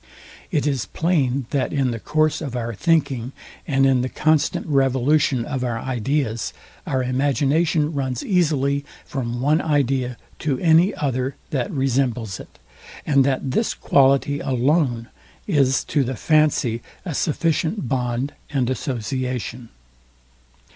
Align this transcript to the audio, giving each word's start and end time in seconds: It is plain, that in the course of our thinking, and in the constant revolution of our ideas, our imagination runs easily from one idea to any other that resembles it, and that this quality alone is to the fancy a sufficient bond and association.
It 0.49 0.65
is 0.65 0.87
plain, 0.87 1.45
that 1.51 1.71
in 1.71 1.91
the 1.91 1.99
course 1.99 2.41
of 2.41 2.55
our 2.55 2.73
thinking, 2.73 3.33
and 3.67 3.85
in 3.85 4.01
the 4.01 4.09
constant 4.09 4.65
revolution 4.65 5.45
of 5.45 5.63
our 5.63 5.77
ideas, 5.77 6.53
our 6.87 7.03
imagination 7.03 7.93
runs 7.93 8.25
easily 8.25 8.83
from 9.05 9.41
one 9.41 9.61
idea 9.61 10.17
to 10.39 10.57
any 10.57 10.91
other 10.95 11.35
that 11.51 11.69
resembles 11.69 12.39
it, 12.39 12.57
and 13.05 13.23
that 13.25 13.51
this 13.51 13.75
quality 13.75 14.39
alone 14.39 15.09
is 15.45 15.83
to 15.83 16.03
the 16.03 16.15
fancy 16.15 16.81
a 17.05 17.13
sufficient 17.13 17.87
bond 17.87 18.33
and 18.49 18.71
association. 18.71 19.69